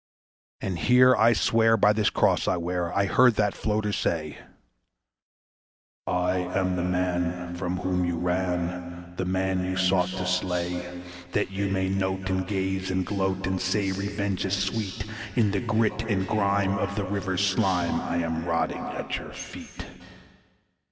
And 0.61 0.79
here 0.79 1.15
I 1.15 1.33
swear 1.33 1.77
by 1.77 1.93
this 1.93 2.09
Cross 2.09 2.47
I 2.47 2.57
wear, 2.57 2.91
I 2.91 3.05
heard 3.05 3.35
that 3.35 3.53
"floater" 3.53 3.93
say: 3.93 4.39
"I 6.07 6.37
am 6.39 6.75
the 6.75 6.83
man 6.83 7.55
from 7.55 7.77
whom 7.77 8.03
you 8.03 8.17
ran, 8.17 9.13
the 9.17 9.25
man 9.25 9.63
you 9.63 9.77
sought 9.77 10.09
to 10.09 10.25
slay. 10.25 11.03
That 11.33 11.51
you 11.51 11.67
may 11.69 11.87
note 11.87 12.31
and 12.31 12.47
gaze 12.47 12.89
and 12.89 13.05
gloat, 13.05 13.45
and 13.45 13.61
say 13.61 13.91
'Revenge 13.91 14.43
is 14.45 14.55
sweet', 14.57 15.05
In 15.35 15.51
the 15.51 15.61
grit 15.61 16.01
and 16.09 16.27
grime 16.27 16.79
of 16.79 16.95
the 16.95 17.03
river's 17.05 17.45
slime 17.45 18.01
I 18.01 18.17
am 18.25 18.43
rotting 18.43 18.81
at 18.83 19.17
your 19.17 19.33
feet. 19.33 19.85